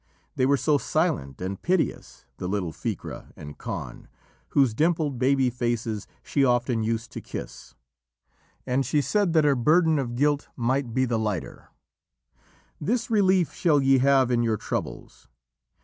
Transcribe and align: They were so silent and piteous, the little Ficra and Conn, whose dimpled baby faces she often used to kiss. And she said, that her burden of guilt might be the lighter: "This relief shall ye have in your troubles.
They 0.35 0.47
were 0.47 0.57
so 0.57 0.79
silent 0.79 1.39
and 1.41 1.61
piteous, 1.61 2.25
the 2.37 2.47
little 2.47 2.71
Ficra 2.73 3.31
and 3.35 3.55
Conn, 3.59 4.07
whose 4.49 4.73
dimpled 4.73 5.19
baby 5.19 5.51
faces 5.51 6.07
she 6.23 6.43
often 6.43 6.81
used 6.81 7.11
to 7.11 7.21
kiss. 7.21 7.75
And 8.65 8.83
she 8.83 8.99
said, 8.99 9.33
that 9.33 9.43
her 9.45 9.53
burden 9.53 9.99
of 9.99 10.15
guilt 10.15 10.49
might 10.55 10.91
be 10.95 11.05
the 11.05 11.19
lighter: 11.19 11.67
"This 12.79 13.11
relief 13.11 13.53
shall 13.53 13.79
ye 13.79 13.99
have 13.99 14.31
in 14.31 14.41
your 14.41 14.57
troubles. 14.57 15.27